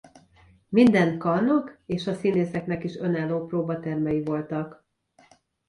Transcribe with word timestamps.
Minden 0.69 1.17
karnak 1.19 1.79
és 1.85 2.07
a 2.07 2.13
színészeknek 2.13 2.83
is 2.83 2.95
önálló 2.95 3.45
próbatermei 3.45 4.23
voltak. 4.23 4.85